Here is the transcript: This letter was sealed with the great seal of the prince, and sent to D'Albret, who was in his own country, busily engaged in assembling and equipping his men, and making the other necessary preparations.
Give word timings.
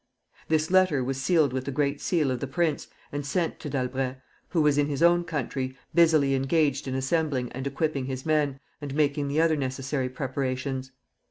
This 0.47 0.71
letter 0.71 1.03
was 1.03 1.21
sealed 1.21 1.53
with 1.53 1.65
the 1.65 1.71
great 1.71 2.01
seal 2.01 2.31
of 2.31 2.39
the 2.39 2.47
prince, 2.47 2.87
and 3.11 3.23
sent 3.23 3.59
to 3.59 3.69
D'Albret, 3.69 4.19
who 4.49 4.63
was 4.63 4.79
in 4.79 4.87
his 4.87 5.03
own 5.03 5.23
country, 5.23 5.77
busily 5.93 6.33
engaged 6.33 6.87
in 6.87 6.95
assembling 6.95 7.51
and 7.51 7.67
equipping 7.67 8.05
his 8.05 8.25
men, 8.25 8.59
and 8.81 8.95
making 8.95 9.27
the 9.27 9.39
other 9.39 9.55
necessary 9.55 10.09
preparations. 10.09 10.91